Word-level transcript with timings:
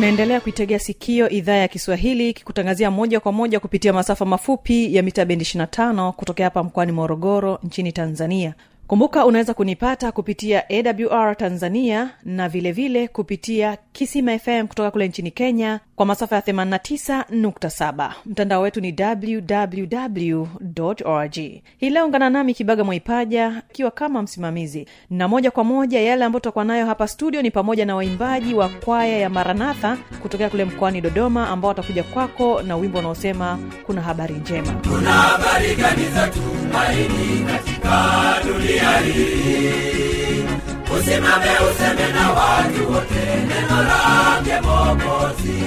unaendelea 0.00 0.40
kuitegea 0.40 0.78
sikio 0.78 1.28
idhaa 1.30 1.54
ya 1.56 1.68
kiswahili 1.68 2.32
kikutangazia 2.34 2.90
moja 2.90 3.20
kwa 3.20 3.32
moja 3.32 3.60
kupitia 3.60 3.92
masafa 3.92 4.24
mafupi 4.24 4.94
ya 4.94 5.02
mita 5.02 5.24
bendi 5.24 5.44
25 5.44 6.12
kutokea 6.12 6.46
hapa 6.46 6.62
mkoani 6.62 6.92
morogoro 6.92 7.58
nchini 7.62 7.92
tanzania 7.92 8.54
kumbuka 8.90 9.26
unaweza 9.26 9.54
kunipata 9.54 10.12
kupitia 10.12 10.64
awr 10.70 11.36
tanzania 11.36 12.10
na 12.24 12.48
vilevile 12.48 12.88
vile 12.88 13.08
kupitia 13.08 13.78
kisima 13.92 14.38
fm 14.38 14.66
kutoka 14.66 14.90
kule 14.90 15.08
nchini 15.08 15.30
kenya 15.30 15.80
kwa 15.96 16.06
masafa 16.06 16.36
ya 16.36 16.42
89.7 16.42 18.10
mtandao 18.26 18.62
wetu 18.62 18.80
ni 18.80 18.96
www 19.00 20.46
org. 21.04 21.34
Hii 21.78 21.90
leo 21.90 22.06
ungana 22.06 22.30
nami 22.30 22.54
kibaga 22.54 22.84
mwaipaja 22.84 23.62
ikiwa 23.70 23.90
kama 23.90 24.22
msimamizi. 24.22 24.86
Na 25.10 25.28
moja 25.28 25.50
kwa 25.50 25.64
moja 25.64 26.00
yale 26.00 26.24
ambayo 26.24 26.40
tutakuwa 26.40 26.64
nayo 26.64 26.86
hapa 26.86 27.08
studio 27.08 27.42
ni 27.42 27.50
pamoja 27.50 27.86
na 27.86 27.96
waimbaji 27.96 28.54
wa 28.54 28.68
kwaya 28.68 29.18
ya 29.18 29.30
maranatha 29.30 29.98
kutokea 30.22 30.50
kule 30.50 30.64
mkoani 30.64 31.00
dodoma 31.00 31.48
ambao 31.48 31.68
watakuja 31.68 32.02
kwako 32.02 32.62
na 32.62 32.76
wimbo 32.76 32.98
unaosema 32.98 33.58
kuna 33.86 34.02
habari 34.02 34.34
njema. 34.34 34.72
Kuna 34.88 35.12
habari 35.12 35.74
gani 35.74 36.04
za 36.14 36.28
tumaini 36.28 37.46
katika 37.46 38.34
dunia 38.46 38.79
hii 39.04 40.44
usimame 40.98 41.50
useme 41.70 42.12
na 42.12 42.30
watu 42.30 42.92
wote 42.92 43.24
neno 43.48 43.82
lake 43.82 44.60
Mwokozi, 44.62 45.62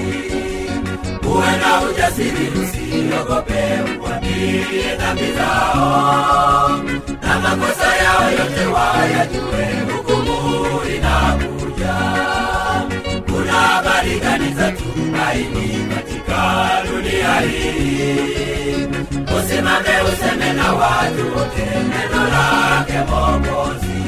uwe 1.26 1.46
na 1.56 1.82
ujasiri 1.90 2.48
usiogope 2.48 3.64
uambie 4.02 4.96
dhambi 4.98 5.32
zao 5.36 6.78
na 7.22 7.38
makosa 7.40 7.96
yao 7.96 8.30
yote 8.30 8.66
wayajue 8.66 9.66
hukumu 9.96 10.80
inakuja 10.96 11.94
kuna 13.32 13.52
habari 13.52 14.20
gani 14.20 14.54
za 14.54 14.72
tumaini 14.72 15.86
dunia 16.90 17.40
hii. 17.40 18.86
Usimame 19.38 19.94
useme 20.12 20.52
na 20.52 20.72
watu 20.72 21.38
wote 21.38 21.64
neno 21.64 22.24
lake 22.28 22.98
mokozi 23.10 24.04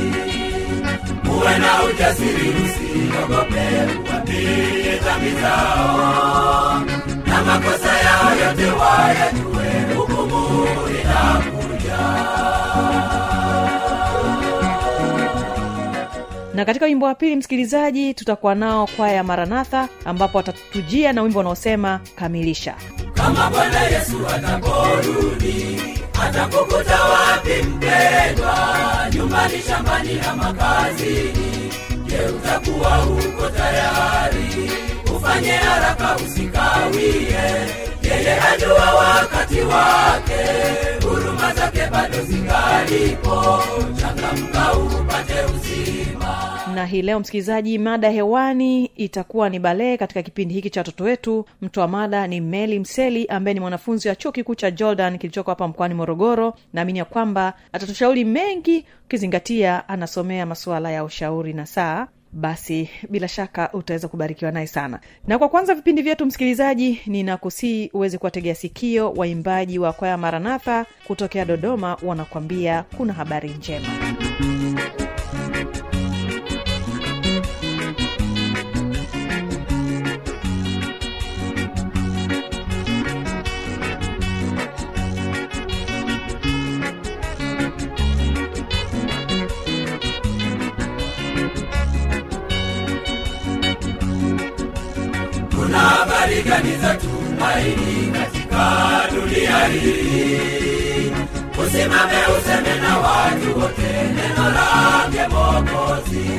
uwe 1.37 1.59
na 1.59 1.83
ujasiri 1.83 2.49
usiogope 2.65 3.67
uambie 4.13 4.97
dhambi 5.05 5.31
zao. 5.41 6.81
Na 7.27 7.43
makosa 7.45 7.93
yao 7.99 8.31
yote 8.47 8.71
wayajue 8.71 9.95
hukumu 9.97 10.67
inakuja 10.89 11.99
na 16.57 16.65
katika 16.65 16.87
wimbo 16.87 17.07
wa 17.07 17.15
pili 17.15 17.37
msikilizaji 17.37 18.15
tutakuwa 18.15 18.55
nao 18.55 18.87
kwaya 18.97 19.15
ya 19.15 19.25
maranatha 19.25 19.89
ambapo 20.05 20.37
watatujia 20.39 21.13
na 21.13 21.23
wimbo 21.23 21.41
unaosema 21.41 22.01
kamilisha. 22.17 22.75
Kama 23.15 23.51
bwana 23.51 23.81
yesu 23.81 24.17
ataporudi 24.37 25.81
atakukuta 26.23 27.05
wapi 27.05 27.63
mpendwa? 27.63 28.57
Nyumbani 29.15 29.63
shambani 29.69 30.15
na 30.15 30.37
makazini 30.37 31.71
je 32.07 32.19
utakuwa 32.37 32.97
huko 32.97 33.49
tayari? 33.57 34.71
Ufanye 35.17 35.51
haraka 35.53 36.17
usikawie. 36.17 37.13
Yeye 38.03 38.41
ajua 38.41 38.95
wakati 38.95 39.61
wake. 39.61 40.45
Huruma 41.09 41.55
zake 41.55 41.87
bado 41.93 42.23
zingalipo. 42.25 43.63
Changamka 44.01 44.73
upate 44.79 45.35
uzima 45.55 46.16
na 46.77 46.87
hii 46.87 47.03
leo 47.03 47.21
msikilizaji 47.21 47.79
mada 47.79 48.11
hewani 48.11 48.85
itakuwa 48.97 49.49
ni 49.49 49.59
balee 49.59 49.97
katika 49.97 50.23
kipindi 50.23 50.55
hiki 50.55 50.71
cha 50.71 50.81
watoto 50.81 51.05
wetu. 51.05 51.45
Mtoa 51.63 51.89
mada 51.89 52.27
ni 52.27 52.41
meli 52.41 52.79
mseli 52.79 53.27
ambaye 53.27 53.55
ni 53.55 53.61
mwanafunzi 53.61 54.09
wa 54.09 54.17
chuo 54.17 54.33
kikuu 54.33 54.55
cha 54.55 54.71
jordan 54.71 55.19
kilichoko 55.19 55.51
hapa 55.51 55.69
mkoani 55.69 55.95
morogoro. 55.95 56.55
Naamini 56.73 56.99
ya 56.99 57.05
kwamba 57.05 57.53
atatushauri 57.73 58.25
mengi 58.25 58.85
ukizingatia 59.05 59.89
anasomea 59.89 60.47
masuala 60.47 60.91
ya 60.91 61.05
ushauri 61.05 61.53
na 61.53 61.67
saa. 61.67 62.07
Basi 62.33 62.91
bila 63.11 63.29
shaka 63.29 63.71
utaweza 63.73 64.09
kubarikiwa 64.09 64.53
naye 64.53 64.67
sana. 64.67 65.01
Na 65.27 65.39
kwa 65.39 65.49
kwanza 65.49 65.75
vipindi 65.75 66.03
vyetu 66.03 66.27
msikilizaji 66.27 67.01
ninakusii 67.07 67.91
uweze 67.95 68.19
kuwategea 68.19 68.55
sikio 68.55 69.13
waimbaji 69.13 69.79
wa 69.79 69.93
kwaya 69.93 70.17
maranatha 70.19 70.87
kutokea 71.07 71.45
dodoma 71.45 71.97
wanakwambia 72.03 72.85
kuna 72.97 73.13
habari 73.13 73.49
njema 73.49 73.87
gani 96.57 96.77
za 96.77 96.95
tumaini 96.95 98.13
katika 98.13 99.03
dunia 99.15 99.65
hii. 99.67 101.11
Usimame 101.67 102.17
useme 102.39 102.81
na 102.81 102.99
watu 102.99 103.61
wote 103.61 103.93
neno 104.15 104.51
lake 104.51 105.29
mokozi 105.29 106.31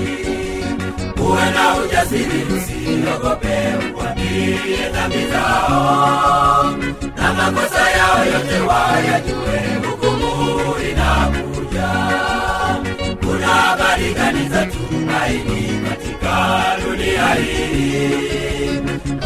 uwe 1.22 1.51
na 1.51 1.75
ujasiri 1.77 2.44
usiogope 2.44 3.57
ukwambie 3.89 4.89
dhambi 4.94 5.27
zao. 5.31 6.75
Na 7.17 7.33
makosa 7.33 7.89
yao 7.91 8.25
yote 8.25 8.59
wayajue 8.59 9.88
hukumu 9.89 10.75
inakuja 10.91 11.89
kuna 13.25 13.47
habari 13.47 14.13
gani 14.13 14.49
za 14.49 14.65
tumaini 14.65 15.81
katika 15.89 16.63
dunia 16.85 17.33
hii? 17.33 18.79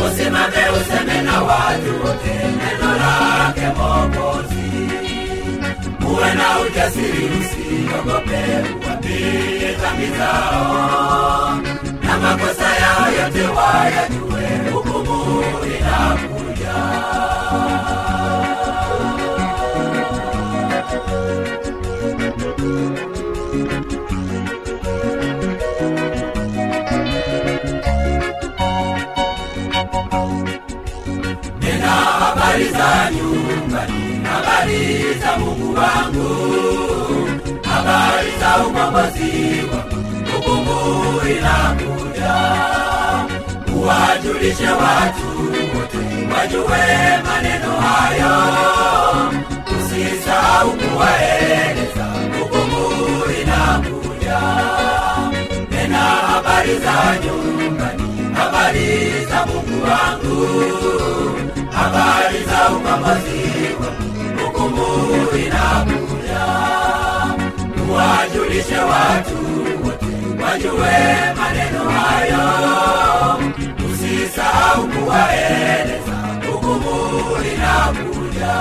Usimame 0.06 0.64
useme 0.82 1.22
na 1.22 1.42
watu 1.42 1.92
wote 2.06 2.34
neno 2.34 2.94
lake 2.98 3.68
mokozi 3.78 4.72
uwe 6.12 6.34
na 6.34 6.60
ujasiri 6.60 7.30
usiogope 7.40 8.44
uambie 8.88 9.72
dhambi 9.82 10.06
zao 10.18 11.51
habari 35.12 35.20
za 35.20 35.38
mungu 35.38 35.74
wangu. 35.74 36.30
Habari 37.64 38.32
za 38.40 38.58
ukombozi 38.68 39.62
wangu 39.72 40.06
hukumu 40.34 41.22
inakuja 41.30 42.36
uwajulishe 43.76 44.68
watu 44.68 45.32
wajue 46.36 47.18
maneno 47.26 47.72
hayo. 47.82 48.52
Usisahau 49.80 50.72
kuwaeleza 50.72 52.06
hukumu 52.40 53.24
inakuja 53.42 54.40
tena 55.70 55.98
habari 55.98 56.78
za 56.78 57.18
nyumbani 57.26 58.34
habari 58.34 59.26
za 59.30 59.46
mungu 59.46 59.84
wangu. 59.84 60.48
Habari 61.72 62.44
za 62.44 62.70
ukombozi 62.72 63.76
wangu 63.82 64.11
hukumu 64.72 65.38
inakuja 65.46 66.46
tuwajulishe 67.76 68.78
watu 68.78 69.38
wajue 70.44 70.98
maneno 71.38 71.90
hayo. 71.90 72.50
Usisahau 73.94 74.88
kuwaeleza 74.88 76.14
hukumu 76.52 77.38
inakuja 77.54 78.52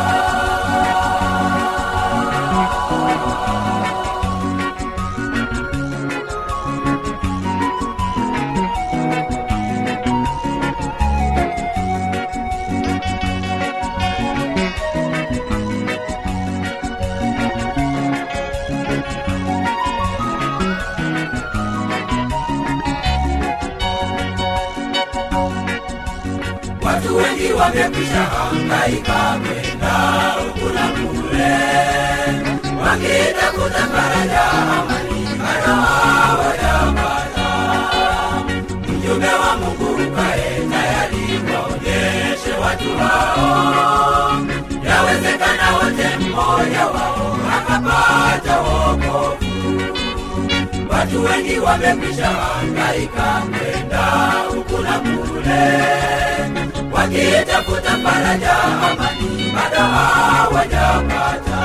wamekwisha 27.61 28.23
hangaika 28.25 29.39
kwenda 29.43 29.93
huku 30.39 30.75
na 30.75 30.89
kule 30.89 31.57
wakitafuta 32.85 33.87
faraja 33.93 34.43
amani 34.51 35.29
bado 35.39 35.75
hawajapata 35.83 37.49
mjumbe 38.89 39.27
wa 39.27 39.57
mungu 39.57 40.17
kae 40.17 40.61
tayari 40.71 41.41
waonyeshe 41.55 42.53
watu 42.63 42.99
hao 42.99 44.41
yawezekana 44.85 45.73
wote 45.77 46.17
mmoja 46.21 46.87
wao 46.87 47.37
akapata 47.59 48.61
wokovu. 48.61 49.37
Watu 50.91 51.25
wengi 51.25 51.59
wamekwisha 51.59 52.27
hangaika 52.27 53.43
kwenda 53.51 54.07
huku 54.49 54.83
na 54.83 54.99
kule 54.99 55.81
wakitafuta 57.01 57.91
faraja 58.05 58.53
amani 58.63 59.53
bado 59.55 59.77
hawajapata. 59.81 61.61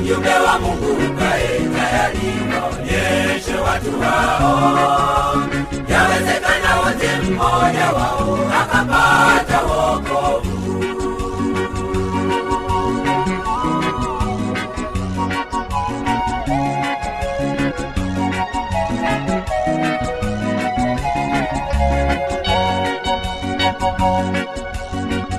Mjumbe 0.00 0.30
wa 0.30 0.58
mungu 0.58 0.92
ukae 0.92 1.58
tayari 1.74 2.32
waonyeshe 2.62 3.54
watu 3.54 4.00
hao 4.00 5.42
yawezekana 5.88 6.76
wote 6.80 7.08
mmoja 7.30 7.90
wao 7.92 8.38
akapata 8.62 9.60
wokovu 9.62 10.61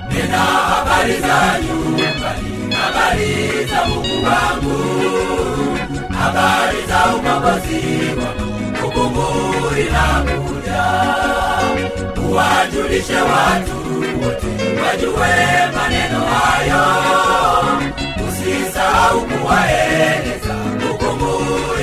nena 0.10 0.38
habari 0.38 1.13
za 1.19 1.60
nyumbani 1.65 2.75
habari 2.75 3.65
za 3.65 3.86
mungu 3.86 4.25
wangu. 4.25 4.77
Habari 6.19 6.77
za 6.88 7.15
ukombozi 7.15 7.81
wangu 8.19 8.54
hukumu 8.81 9.27
inakuja. 9.77 10.83
Uwajulishe 12.30 13.15
watu 13.15 13.77
wote 14.24 14.81
wajue 14.81 15.33
maneno 15.75 16.19
hayo. 16.25 16.86
Usisahau 18.30 19.21
kuwaeleza 19.21 20.54
hukumu 20.88 21.39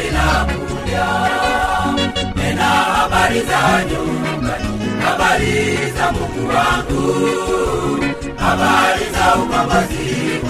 inakuja. 0.08 1.06
Nena 2.34 2.64
habari 2.64 3.40
za 3.40 3.84
nyumbani 3.84 4.49
habari 5.40 5.90
za 5.96 6.12
mungu 6.12 6.48
wangu. 6.48 8.04
Habari 8.36 9.04
za 9.12 9.34
wangu 9.36 10.40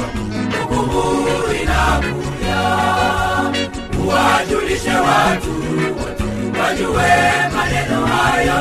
hukumu 0.61 1.29
inakuja. 1.63 2.61
Uwajulishe 4.05 4.91
watu. 4.91 5.51
Wote 6.01 6.25
wajue 6.61 7.13
maneno 7.57 8.07
hayo. 8.07 8.61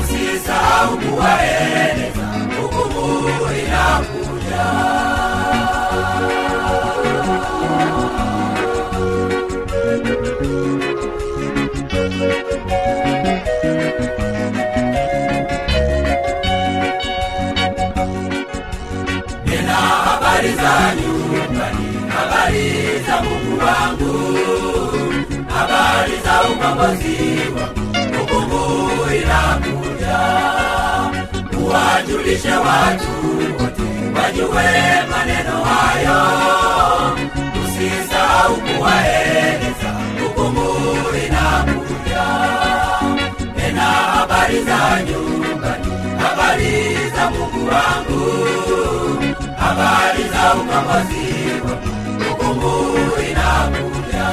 Usisahau 0.00 0.98
kuwaeleza. 0.98 2.26
Hukumu 2.62 3.28
inakuja 3.58 4.64
nena 19.64 19.76
habari 20.06 20.52
za 20.52 20.94
nyumbani 20.96 21.84
habari 22.08 22.68
za 23.06 23.16
mungu 23.22 23.58
wangu 23.64 24.14
habari 25.54 26.12
za 26.24 26.34
ukombozi 26.42 27.16
wangu 27.56 28.18
hukumu 28.18 28.90
inakuja. 29.14 30.18
Uwajulishe 31.60 32.50
watu 32.52 33.12
wote 33.60 33.82
wajue 34.20 34.70
maneno 35.10 35.64
hayo. 35.64 36.22
Usisahau 37.64 38.56
kuwaeleza 38.56 39.90
hukumu 40.22 40.68
inakuja. 41.26 42.24
Tena 43.56 43.80
habari 43.82 44.62
za 44.64 45.02
nyumbani 45.02 45.92
habari 46.18 46.94
za 47.16 47.30
mungu 47.30 47.68
wangu 47.68 48.24
habari 49.74 50.22
za 50.22 50.54
ukombozi 50.54 51.24
hukumu 52.28 52.98
inakuja 53.30 54.28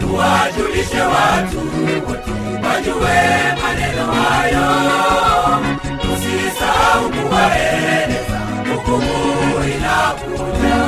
tuwajulishe 0.00 1.00
watu 1.00 1.58
wote 2.06 2.30
wajue 2.66 3.18
maneno 3.62 4.12
hayo. 4.12 4.66
Tusisahau 6.02 7.10
kuwaeleza. 7.10 8.40
Hukumu 8.74 9.64
inakuja 9.64 10.82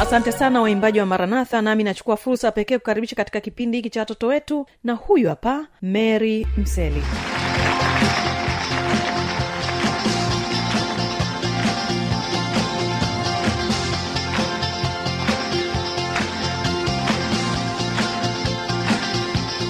asante 0.00 0.32
sana 0.32 0.60
waimbaji 0.60 1.00
wa 1.00 1.06
maranatha 1.06 1.62
nami 1.62 1.84
nachukua 1.84 2.16
fursa 2.16 2.52
pekee 2.52 2.78
kukaribisha 2.78 3.16
katika 3.16 3.40
kipindi 3.40 3.76
hiki 3.78 3.90
cha 3.90 4.00
watoto 4.00 4.26
wetu 4.26 4.66
na 4.84 4.92
huyu 4.92 5.28
hapa 5.28 5.66
mary 5.82 6.46
mseli 6.56 7.02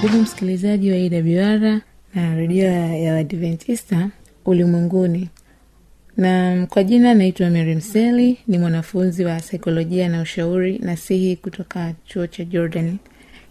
ndugu 0.04 0.22
msikilizaji 0.22 0.90
wa 0.90 0.96
awr 0.96 1.80
na 2.14 2.34
redio 2.36 2.64
ya 2.64 3.14
wadventista 3.14 4.10
ulimwenguni. 4.44 5.28
Na 6.16 6.66
kwa 6.70 6.84
jina 6.84 7.14
naitwa 7.14 7.50
mary 7.50 7.74
mseli 7.74 8.38
ni 8.46 8.58
mwanafunzi 8.58 9.24
wa 9.24 9.40
saikolojia 9.40 10.08
na 10.08 10.20
ushauri 10.22 10.78
nasihi 10.78 11.36
kutoka 11.36 11.94
chuo 12.04 12.26
cha 12.26 12.44
jordan 12.44 12.96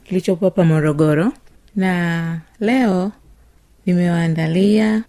kilichopo 0.04 0.46
hapa 0.46 0.64
morogoro. 0.64 1.34
Na 1.76 2.42
leo 2.60 3.12
nimewaandalia 3.86 5.04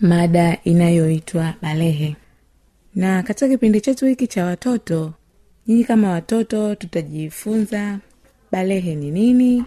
mada 0.00 0.58
inayoitwa 0.64 1.54
balehe. 1.62 2.16
Na 2.94 3.22
katika 3.22 3.48
kipindi 3.48 3.80
chetu 3.80 4.06
hiki 4.06 4.26
cha 4.26 4.44
watoto 4.44 5.12
nyinyi 5.66 5.84
kama 5.84 6.10
watoto 6.10 6.74
tutajifunza 6.74 7.98
balehe 8.52 8.94
ni 8.94 9.10
nini 9.10 9.64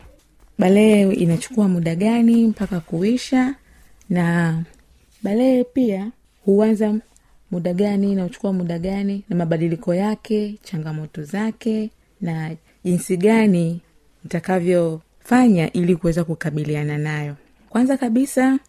balehe 0.65 1.13
inachukua 1.13 1.67
muda 1.67 1.95
gani 1.95 2.47
mpaka 2.47 2.79
kuisha? 2.79 3.55
Na 4.09 4.63
balehe 5.23 5.63
pia 5.63 6.11
huanza 6.45 6.95
muda 7.51 7.73
gani 7.73 8.15
nauchukua 8.15 8.53
muda 8.53 8.79
gani 8.79 9.23
na 9.29 9.35
mabadiliko 9.35 9.93
yake 9.95 10.55
changamoto 10.63 11.23
zake 11.23 11.89
na 12.21 12.55
jinsi 12.83 13.17
gani 13.17 13.81
nitakavyofanya 14.23 15.73
ili 15.73 15.95
kuweza 15.95 16.23
kukabiliana 16.23 16.97
nayo. 16.97 17.35
Kwanza 17.69 17.97
kabisa 17.97 18.59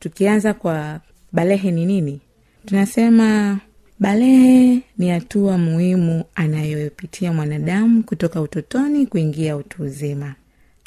tukianza 0.00 0.54
kwa 0.54 1.00
balehe 1.32 1.70
ni 1.70 1.86
nini? 1.86 2.20
Tunasema 2.66 3.58
balehe 3.98 4.80
ni 4.98 5.08
hatua 5.10 5.58
muhimu 5.58 6.24
anayopitia 6.34 7.32
mwanadamu 7.32 8.02
kutoka 8.02 8.40
utotoni 8.40 9.06
kuingia 9.06 9.56
utu 9.56 9.82
uzima 9.82 10.34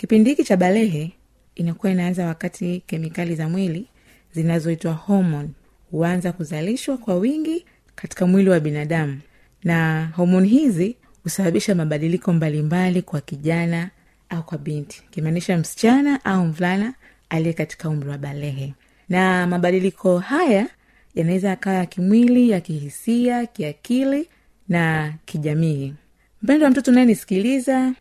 kipindi 0.01 0.29
hiki 0.29 0.43
cha 0.43 0.57
balehe 0.57 1.11
inakuwa 1.55 1.91
inaanza 1.91 2.25
wakati 2.27 2.83
kemikali 2.87 3.35
za 3.35 3.49
mwili 3.49 3.87
zinazoitwa 4.33 4.93
homon 4.93 5.49
huanza 5.91 6.31
kuzalishwa 6.31 6.97
kwa 6.97 7.15
wingi 7.15 7.65
katika 7.95 8.25
mwili 8.27 8.49
wa 8.49 8.59
binadamu. 8.59 9.19
Na 9.63 10.05
homoni 10.15 10.47
hizi 10.47 10.95
husababisha 11.23 11.75
mabadiliko 11.75 12.33
mbalimbali 12.33 13.01
kwa 13.01 13.21
kijana 13.21 13.89
au 14.29 14.43
kwa 14.43 14.57
binti. 14.57 15.03
Kimaanisha 15.11 15.57
msichana 15.57 16.25
au 16.25 16.45
mvulana 16.45 16.93
aliye 17.29 17.53
katika 17.53 17.89
umri 17.89 18.09
wa 18.09 18.17
balehe. 18.17 18.73
Na 19.09 19.47
mabadiliko 19.47 20.19
haya 20.19 20.67
yanaweza 21.15 21.49
yakawa 21.49 21.75
ya 21.75 21.85
kimwili 21.85 22.49
ya 22.49 22.61
kihisia 22.61 23.45
kiakili 23.45 24.27
na 24.69 25.13
kijamii. 25.25 25.93
Mpendo 26.41 26.65
wa 26.65 26.71
mtoto 26.71 26.91
unayenisikiliza 26.91 27.93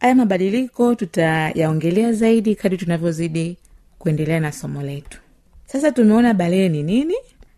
haya 0.00 0.14
mabadiliko 0.14 0.94
tutayaongelea 0.94 2.12
zaidi 2.12 2.54
kadi 2.54 2.76
tunavyozidi 2.76 3.56
kuendelea 3.98 4.40
na 4.40 4.52
somo 4.52 4.82
letu. 4.82 5.18
Sasa 5.66 5.92
tumeona 5.92 6.34
balee 6.34 6.68
ni 6.68 6.82
nini? 6.82 7.14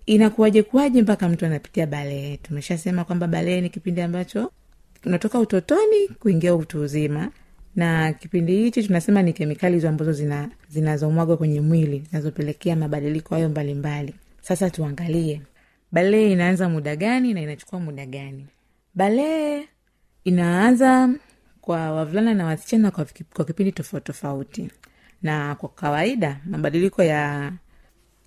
Inakuwaje 0.07 0.63
kuwaje 0.63 1.03
mpaka 1.03 1.29
mtu 1.29 1.47
anapitia 1.47 1.87
balee? 1.87 2.37
Tumeshasema 2.37 3.05
kwamba 3.05 3.27
balee 3.27 3.61
ni 3.61 3.71
kipindi 3.71 4.01
ambacho 4.01 4.53
unatoka 5.07 5.39
utotoni 5.39 6.09
kuingia 6.19 6.55
utu 6.55 6.81
uzima 6.81 7.29
na 7.77 8.13
kipindi 8.13 8.57
hichi 8.57 8.83
tunasema 8.83 9.23
ni 9.23 9.33
kemikali 9.33 9.75
hizo 9.75 9.89
ambazo 9.89 10.13
zina 10.13 10.49
zinazomwagwa 10.69 11.37
kwenye 11.37 11.61
mwili 11.61 12.03
zinazopelekea 12.11 12.77
mabadiliko 12.77 13.35
hayo 13.35 13.49
mbalimbali. 13.49 14.15
Sasa 14.41 14.71
tuangalie 14.71 15.41
balee 15.93 16.33
inaanza 16.33 16.69
muda 16.69 16.97
gani 16.97 17.35
na 17.35 17.41
inachukua 17.41 17.81
muda 17.81 18.07
gani? 18.07 18.47
Balee 18.95 19.63
inaanza 20.25 21.11
kwa 21.71 21.93
wavulana 21.93 22.35
na 22.35 22.47
wasichana 22.47 22.91
kwa, 22.91 23.07
kwa 23.35 23.45
kipindi 23.45 23.73
tofauti 23.73 24.05
tofauti. 24.07 24.71
Na 25.23 25.55
kwa 25.55 25.69
kawaida 25.69 26.41
mabadiliko 26.47 27.03
ya 27.03 27.53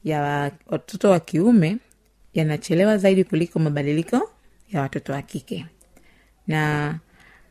ya 0.04 0.22
watoto 0.68 1.10
wa 1.10 1.20
kiume 1.20 1.78
yanachelewa 2.34 2.98
zaidi 2.98 3.24
kuliko 3.24 3.60
mabadiliko 3.60 4.30
ya 4.72 4.82
watoto 4.82 5.14
wa 5.14 5.22
kike. 5.22 5.66
Na 6.48 6.96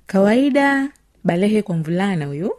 kawaida 0.07 0.89
balehe 1.25 1.63
kwa 1.63 1.77
mvulana 1.77 2.27
huyu 2.27 2.53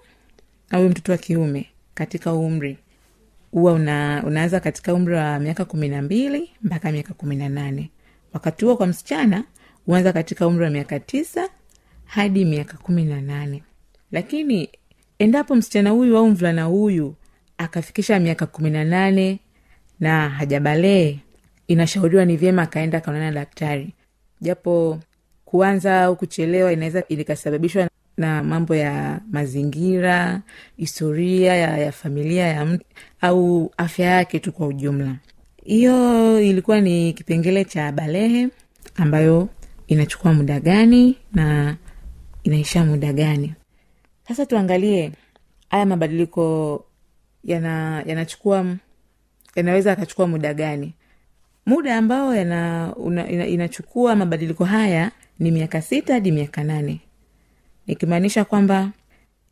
au 0.69 0.89
mtoto 0.89 1.11
wa 1.11 1.17
kiume 1.17 1.69
katika 1.93 2.33
umri 2.33 2.77
huwa 3.51 3.73
una, 3.73 4.23
unaanza 4.25 4.59
katika 4.59 4.93
umri 4.93 5.15
wa 5.15 5.39
miaka 5.39 5.65
kumi 5.65 5.89
na 5.89 6.01
mbili 6.01 6.49
mpaka 6.63 6.91
miaka 6.91 7.13
kumi 7.13 7.35
na 7.35 7.49
nane. 7.49 7.91
Wakati 8.33 8.65
huo 8.65 8.77
kwa 8.77 8.87
msichana 8.87 9.43
huanza 9.85 10.13
katika 10.13 10.47
umri 10.47 10.63
wa 10.63 10.69
miaka 10.69 10.99
tisa 10.99 11.49
hadi 12.13 12.45
miaka 12.45 12.77
kumi 12.77 13.03
na 13.05 13.21
nane. 13.21 13.63
Lakini 14.11 14.69
endapo 15.19 15.55
msichana 15.55 15.89
huyu 15.89 16.17
au 16.17 16.29
mvulana 16.29 16.63
huyu 16.63 17.15
akafikisha 17.57 18.19
miaka 18.19 18.45
kumi 18.45 18.69
na 18.69 18.83
nane 18.85 19.39
na 19.99 20.29
hajabalee 20.29 21.17
inashauriwa 21.67 22.25
ni 22.25 22.37
vyema 22.37 22.61
akaenda 22.61 22.97
akaonana 22.97 23.25
na 23.25 23.31
daktari. 23.31 23.93
Japo 24.41 24.99
kuanza 25.45 26.03
au 26.03 26.15
kuchelewa 26.15 26.73
inaweza 26.73 27.03
ikasababishwa 27.07 27.89
na 28.17 28.43
mambo 28.43 28.75
ya 28.75 29.19
mazingira 29.31 30.41
historia 30.77 31.55
ya, 31.55 31.77
ya 31.77 31.91
familia 31.91 32.47
ya 32.47 32.65
mtu 32.65 32.85
au 33.21 33.71
afya 33.77 34.05
yake 34.05 34.39
tu 34.39 34.51
kwa 34.51 34.67
ujumla. 34.67 35.15
Hiyo 35.65 36.41
ilikuwa 36.41 36.81
ni 36.81 37.13
kipengele 37.13 37.65
cha 37.65 37.91
balehe 37.91 38.47
ambayo 38.95 39.49
inachukua 39.87 40.33
muda 40.33 40.59
gani 40.59 41.17
na 41.33 41.75
inaisha 42.43 42.85
muda 42.85 43.13
gani? 43.13 43.53
Sasa 44.27 44.45
tuangalie 44.45 45.11
haya 45.69 45.85
mabadiliko 45.85 46.85
yana 47.43 48.03
yanachukua 48.05 48.75
yanaweza 49.55 49.91
akachukua 49.91 50.27
muda 50.27 50.53
gani? 50.53 50.93
Muda 51.65 51.97
ambao 51.97 52.35
yana, 52.35 52.93
una, 52.95 53.29
ina, 53.29 53.47
inachukua 53.47 54.15
mabadiliko 54.15 54.65
haya 54.65 55.11
ni 55.39 55.51
miaka 55.51 55.81
sita 55.81 56.13
hadi 56.13 56.31
miaka 56.31 56.63
nane. 56.63 56.99
Nikimaanisha 57.87 58.45
kwamba 58.45 58.91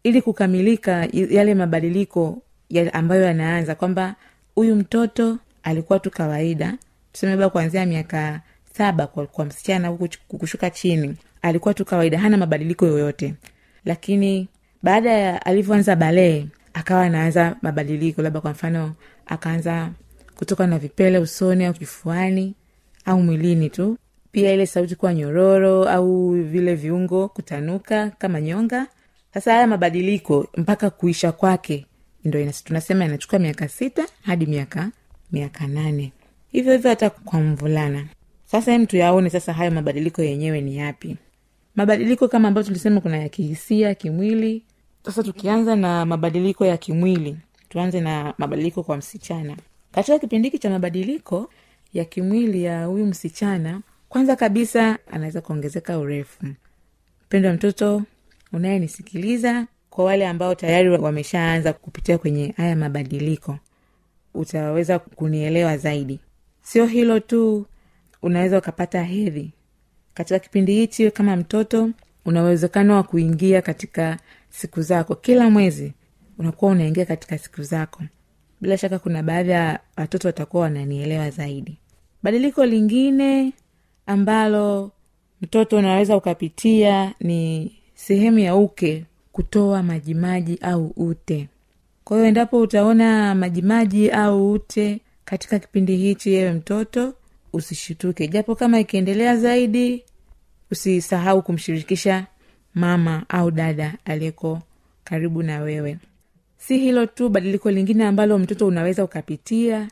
ili 0.03 0.21
kukamilika 0.21 1.07
yale 1.13 1.55
mabadiliko 1.55 2.41
ya 2.69 2.93
ambayo 2.93 3.21
yanaanza 3.21 3.75
kwamba 3.75 4.15
huyu 4.55 4.75
mtoto 4.75 5.37
alikuwa 5.63 5.99
tu 5.99 6.11
kawaida 6.11 6.77
tuseme 7.11 7.31
labda 7.31 7.49
kuanzia 7.49 7.85
miaka 7.85 8.41
saba 8.77 9.07
kwa, 9.07 9.27
kwa 9.27 9.45
msichana 9.45 9.87
huku 9.87 10.37
kushuka 10.37 10.69
chini 10.69 11.15
alikuwa 11.41 11.73
tu 11.73 11.85
kawaida 11.85 12.19
hana 12.19 12.37
mabadiliko 12.37 12.85
yoyote. 12.87 13.33
Lakini 13.85 14.47
baada 14.83 15.11
ya 15.11 15.45
alivyoanza 15.45 15.95
balee 15.95 16.45
akawa 16.73 17.01
anaanza 17.03 17.55
mabadiliko 17.61 18.21
labda 18.21 18.41
kwa 18.41 18.51
mfano 18.51 18.93
akaanza 19.25 19.89
kutoka 20.35 20.67
na 20.67 20.79
vipele 20.79 21.19
usoni 21.19 21.65
au 21.65 21.73
kifuani 21.73 22.55
au 23.05 23.21
mwilini 23.23 23.69
tu. 23.69 23.97
Pia 24.31 24.53
ile 24.53 24.65
sauti 24.65 24.95
kuwa 24.95 25.13
nyororo 25.13 25.89
au 25.89 26.31
vile 26.31 26.75
viungo 26.75 27.27
kutanuka 27.29 28.09
kama 28.09 28.41
nyonga. 28.41 28.87
Sasa 29.33 29.53
haya 29.53 29.67
mabadiliko 29.67 30.47
mpaka 30.57 30.89
kuisha 30.89 31.31
kwake 31.31 31.85
ndo 32.25 32.51
tunasema 32.63 33.05
inachukua 33.05 33.39
miaka 33.39 33.67
sita 33.67 34.05
hadi 34.21 34.45
miaka 34.45 34.89
miaka 35.31 35.67
nane. 35.67 36.11
Hivyo 36.51 36.71
hivyo 36.73 36.89
hata 36.89 37.09
kwa 37.09 37.39
mvulana. 37.39 38.05
Sasa 38.45 38.79
mtu 38.79 38.97
yaone 38.97 39.29
sasa 39.29 39.53
hayo 39.53 39.71
mabadiliko 39.71 40.21
yenyewe 40.23 40.61
ni 40.61 40.77
yapi 40.77 41.17
mabadiliko 41.85 42.27
kama 42.27 42.47
ambayo 42.47 42.67
tulisema 42.67 43.01
kuna 43.01 43.17
ya 43.17 43.29
kihisia 43.29 43.95
kimwili. 43.95 44.63
Sasa 45.05 45.23
tukianza 45.23 45.75
na 45.75 46.05
mabadiliko 46.05 46.65
ya 46.65 46.77
kimwili 46.77 47.37
tuanze 47.69 48.01
na 48.01 48.33
mabadiliko 48.37 48.83
kwa 48.83 48.97
msichana. 48.97 49.57
Katika 49.91 50.19
kipindi 50.19 50.47
hiki 50.47 50.59
cha 50.59 50.69
mabadiliko 50.69 51.49
ya 51.93 52.05
kimwili 52.05 52.63
ya 52.63 52.85
huyu 52.85 53.05
msichana 53.05 53.81
kwanza 54.09 54.35
kabisa 54.35 54.97
anaweza 55.11 55.41
kuongezeka 55.41 55.97
urefu. 55.99 56.45
Mpendo 57.25 57.49
wa 57.49 57.55
mtoto 57.55 58.03
unayenisikiliza 58.53 59.67
kwa 59.89 60.05
wale 60.05 60.27
ambao 60.27 60.55
tayari 60.55 60.89
wameshaanza 60.89 61.73
kupitia 61.73 62.17
kwenye 62.17 62.53
haya 62.57 62.75
mabadiliko 62.75 63.57
utaweza 64.33 64.99
kunielewa 64.99 65.77
zaidi. 65.77 66.19
Sio 66.61 66.85
hilo 66.85 67.19
tu 67.19 67.65
unaweza 68.21 68.57
ukapata 68.57 69.03
hedhi 69.03 69.51
katika 70.13 70.39
kipindi 70.39 70.73
hichi 70.73 71.11
kama 71.11 71.35
mtoto 71.35 71.89
una 72.25 72.43
uwezekano 72.43 72.95
wa 72.95 73.03
kuingia 73.03 73.61
katika 73.61 74.17
siku 74.49 74.81
zako. 74.81 75.15
Kila 75.15 75.49
mwezi 75.49 75.93
unakuwa 76.37 76.71
unaingia 76.71 77.05
katika 77.05 77.37
siku 77.37 77.63
zako. 77.63 78.03
Bila 78.61 78.77
shaka 78.77 78.99
kuna 78.99 79.23
baadhi 79.23 79.49
ya 79.51 79.79
watoto 79.97 80.27
watakuwa 80.27 80.63
wananielewa 80.63 81.29
zaidi. 81.29 81.77
Badiliko 82.23 82.65
lingine 82.65 83.53
ambalo 84.05 84.91
mtoto 85.41 85.77
unaweza 85.77 86.17
ukapitia 86.17 87.13
ni 87.19 87.71
sehemu 87.95 88.39
ya 88.39 88.55
uke 88.55 89.05
kutoa 89.31 89.83
majimaji 89.83 90.57
au 90.61 90.87
ute. 90.95 91.49
Kwa 92.03 92.17
hiyo 92.17 92.27
endapo 92.27 92.57
utaona 92.59 93.35
majimaji 93.35 94.09
au 94.09 94.51
ute 94.51 94.99
katika 95.25 95.59
kipindi 95.59 95.95
hichi 95.97 96.33
yewe 96.33 96.51
mtoto 96.53 97.13
usishituke. 97.53 98.27
Japo 98.27 98.55
kama 98.55 98.79
ikiendelea 98.79 99.37
zaidi 99.37 100.03
usisahau 100.71 101.41
kumshirikisha 101.41 102.25
mama 102.73 103.25
au 103.29 103.51
dada 103.51 103.93
aliyeko 104.05 104.61
karibu 105.03 105.43
na 105.43 105.59
wewe. 105.59 105.97
Si 106.57 106.77
hilo 106.77 107.05
tu 107.05 107.29
badiliko 107.29 107.71
lingine 107.71 108.05
ambalo 108.05 108.37
mtoto 108.39 108.67
unaweza 108.67 109.03
ukapitia 109.03 109.87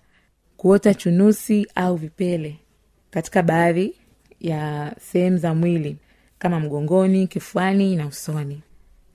kuota 0.57 0.93
chunusi 0.93 1.67
au 1.75 1.95
vipele 1.95 2.55
katika 3.11 3.43
baadhi 3.43 3.93
ya 4.39 4.95
sehemu 5.11 5.37
za 5.37 5.53
mwili 5.55 5.97
kama 6.39 6.59
mgongoni 6.59 7.27
kifuani 7.27 7.95
na 7.95 8.07
usoni. 8.07 8.61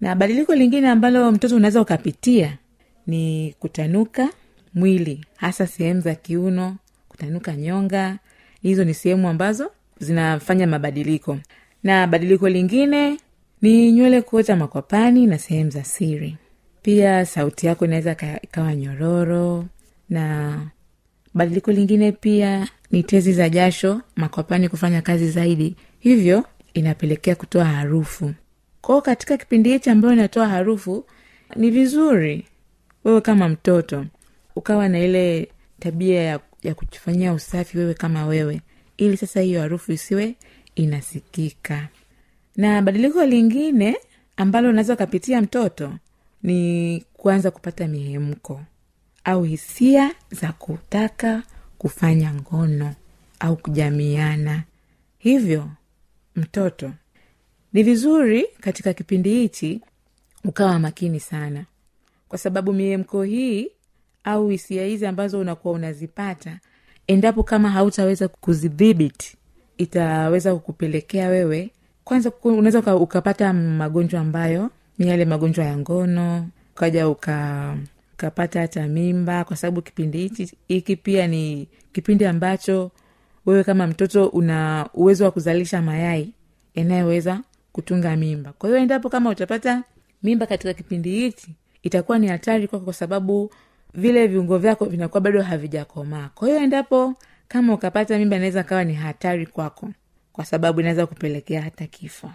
Na 0.00 0.14
badiliko 0.16 0.54
lingine 0.54 0.88
ambalo 0.88 1.32
mtoto 1.32 1.56
unaweza 1.56 1.80
ukapitia 1.80 2.58
ni 3.06 3.54
kutanuka 3.58 4.28
mwili 4.74 5.24
hasa 5.36 5.66
sehemu 5.66 6.00
za 6.00 6.14
kiuno 6.14 6.76
kutanuka 7.08 7.56
nyonga 7.56 8.18
hizo 8.68 8.84
ni 8.84 8.94
sehemu 8.94 9.28
ambazo 9.28 9.70
zinafanya 9.98 10.66
mabadiliko. 10.66 11.38
Na 11.82 12.06
badiliko 12.06 12.48
lingine 12.48 13.18
ni 13.62 13.92
nywele 13.92 14.22
kuota 14.22 14.56
makwapani 14.56 15.26
na 15.26 15.38
sehemu 15.38 15.70
za 15.70 15.84
siri. 15.84 16.36
Pia 16.82 17.26
sauti 17.26 17.66
yako 17.66 17.84
inaweza 17.84 18.14
ka- 18.14 18.40
ikawa 18.42 18.74
nyororo. 18.74 19.64
Na 20.08 20.58
badiliko 21.34 21.72
lingine 21.72 22.12
pia 22.12 22.68
ni 22.90 23.02
tezi 23.02 23.32
za 23.32 23.48
jasho 23.48 24.00
makwapani 24.16 24.68
kufanya 24.68 25.02
kazi 25.02 25.30
zaidi. 25.30 25.76
Hivyo 25.98 26.44
inapelekea 26.74 27.34
kutoa 27.34 27.64
harufu. 27.64 28.34
Kwao 28.80 29.00
katika 29.00 29.36
kipindi 29.36 29.70
hichi 29.72 29.90
ambayo 29.90 30.14
inatoa 30.14 30.48
harufu 30.48 31.04
ni 31.56 31.70
vizuri 31.70 32.44
wewe 33.04 33.20
kama 33.20 33.48
mtoto 33.48 34.06
ukawa 34.56 34.88
na 34.88 34.98
ile 35.00 35.48
tabia 35.80 36.22
ya, 36.22 36.40
ya 36.64 36.74
kujifanyia 36.74 37.32
usafi 37.32 37.78
wewe 37.78 37.94
kama 37.94 38.26
wewe 38.26 38.60
ili 38.96 39.16
sasa 39.16 39.40
hiyo 39.40 39.60
harufu 39.60 39.92
isiwe 39.92 40.34
inasikika. 40.74 41.88
Na 42.56 42.82
badiliko 42.82 43.24
lingine 43.26 43.96
ambalo 44.36 44.68
unaweza 44.68 44.94
ukapitia 44.94 45.40
mtoto 45.42 45.92
ni 46.42 47.04
kuanza 47.12 47.50
kupata 47.50 47.88
mihemko 47.88 48.60
au 49.24 49.42
hisia 49.44 50.14
za 50.30 50.52
kutaka 50.52 51.42
kufanya 51.78 52.34
ngono 52.34 52.94
au 53.40 53.56
kujamiana. 53.56 54.62
Hivyo 55.18 55.70
mtoto 56.36 56.92
ni 57.72 57.82
vizuri 57.82 58.46
katika 58.60 58.92
kipindi 58.92 59.30
hichi 59.34 59.80
ukawa 60.44 60.78
makini 60.78 61.20
sana. 61.20 61.64
Kwa 62.28 62.38
sababu 62.38 62.72
miemko 62.72 63.22
hii 63.22 63.70
au 64.24 64.48
hisia 64.48 64.84
hizi 64.84 65.06
ambazo 65.06 65.40
unakuwa 65.40 65.74
unazipata 65.74 66.58
endapo 67.06 67.42
kama 67.42 67.70
hautaweza 67.70 68.28
kuzidhibiti 68.28 69.36
itaweza 69.78 70.54
kukupelekea 70.54 71.28
wewe 71.28 71.70
kwanza 72.04 72.32
unaweza 72.44 72.78
uka- 72.78 72.96
ukapata 72.96 73.52
magonjwa 73.52 74.20
ambayo 74.20 74.70
ni 74.98 75.08
yale 75.08 75.24
magonjwa 75.24 75.64
ya 75.64 75.76
ngono 75.78 76.48
ukaja 76.76 77.08
uka 77.08 77.76
ukapata 78.14 78.60
hata 78.60 78.88
mimba 78.88 79.44
kwa 79.44 79.56
sababu 79.56 79.82
kipindi 79.82 80.18
hichi 80.18 80.52
hiki 80.68 80.96
pia 80.96 81.26
ni 81.26 81.68
kipindi 81.92 82.24
ambacho 82.26 82.90
wewe 83.46 83.64
kama 83.64 83.86
mtoto 83.86 84.26
una 84.26 84.88
uwezo 84.94 85.24
wa 85.24 85.30
kuzalisha 85.30 85.82
mayai 85.82 86.32
yanayoweza 86.74 87.40
kutunga 87.72 88.16
mimba. 88.16 88.52
Kwa 88.58 88.68
hiyo 88.68 88.80
endapo 88.82 89.08
kama 89.08 89.30
utapata 89.30 89.82
mimba 90.22 90.46
katika 90.46 90.74
kipindi 90.74 91.10
hichi 91.10 91.48
itakuwa 91.82 92.18
ni 92.18 92.26
hatari 92.28 92.68
kwako 92.68 92.84
kwa 92.84 92.94
sababu 92.94 93.50
vile 93.94 94.26
viungo 94.26 94.58
vyako 94.58 94.84
vinakuwa 94.84 95.20
bado 95.20 95.42
havijakomaa. 95.42 96.28
Kwa 96.34 96.48
hiyo 96.48 96.60
endapo 96.60 97.14
kama 97.48 97.74
ukapata 97.74 98.18
mimba 98.18 98.36
inaweza 98.36 98.62
kawa 98.62 98.84
ni 98.84 98.94
hatari 98.94 99.46
kwako 99.46 99.90
kwa 100.32 100.44
sababu 100.44 100.80
inaweza 100.80 101.06
kupelekea 101.06 101.62
hata 101.62 101.86
kifo. 101.86 102.30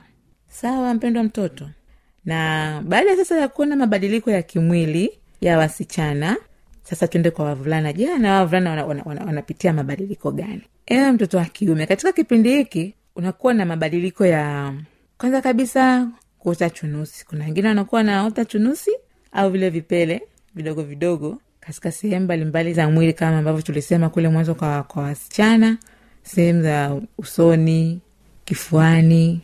Sawa 0.47 0.93
mpendwa 0.93 1.23
mtoto. 1.23 1.69
Na 2.25 2.81
baada 2.87 3.15
sasa 3.15 3.37
ya 3.39 3.47
kuona 3.47 3.75
mabadiliko 3.75 4.31
ya 4.31 4.41
kimwili 4.41 5.19
ya 5.41 5.57
wasichana 5.57 6.37
sasa 6.83 7.07
tuende 7.07 7.31
kwa 7.31 7.45
wavulana. 7.45 7.93
Je 7.93 8.17
na 8.17 8.33
wavulana 8.33 8.69
wanapitia 8.69 8.87
wana, 8.87 9.03
wana, 9.05 9.25
wanapitia 9.25 9.73
mabadiliko 9.73 10.31
gani? 10.31 10.61
Ewe 10.85 11.11
mtoto 11.11 11.37
wa 11.37 11.45
kiume 11.45 11.85
katika 11.85 12.11
kipindi 12.11 12.49
hiki 12.57 12.93
unakuwa 13.15 13.53
na 13.53 13.65
mabadiliko 13.65 14.25
ya 14.25 14.73
kwanza 15.17 15.41
kabisa 15.41 16.07
kuota 16.39 16.69
chunusi. 16.69 17.25
Kuna 17.25 17.45
wengine 17.45 17.67
wanakuwa 17.67 17.99
wanaota 17.99 18.45
chunusi 18.45 18.91
au 19.31 19.49
vile 19.49 19.69
vipele 19.69 20.21
vidogo 20.55 20.83
vidogo 20.83 21.41
katika 21.69 21.91
sehemu 21.91 22.25
mbalimbali 22.25 22.73
za 22.73 22.89
mwili 22.89 23.13
kama 23.13 23.37
ambavyo 23.37 23.61
tulisema 23.61 24.09
kule 24.09 24.29
mwanzo 24.29 24.55
kwa, 24.55 24.83
kwa 24.83 25.03
wasichana 25.03 25.77
sehemu 26.23 26.61
za 26.63 27.01
usoni 27.17 27.99
kifuani 28.45 29.41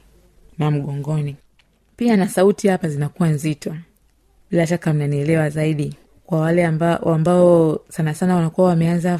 na 0.57 0.71
mgongoni. 0.71 1.35
Pia 1.97 2.17
na 2.17 2.27
sauti 2.27 2.67
hapa 2.67 2.89
zinakuwa 2.89 3.29
nzito. 3.29 3.75
Bila 4.51 4.67
shaka 4.67 4.93
mnanielewa 4.93 5.49
zaidi. 5.49 5.95
Kwa 6.25 6.39
wale 6.39 6.65
ambao, 6.65 7.13
ambao 7.15 7.79
sana 7.89 8.13
sana 8.13 8.35
wanakuwa 8.35 8.67
wameanza 8.67 9.19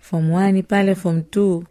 fom 0.00 0.32
one 0.32 0.62
pale 0.62 0.94
fom 0.94 1.22
two 1.22 1.64